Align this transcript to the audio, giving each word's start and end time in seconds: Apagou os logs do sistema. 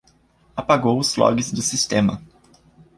Apagou 0.57 0.97
os 0.97 1.15
logs 1.15 1.51
do 1.53 1.61
sistema. 1.61 2.19